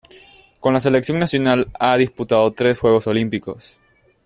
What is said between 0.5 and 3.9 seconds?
Con la selección nacional ha disputado tres Juegos Olímpicos.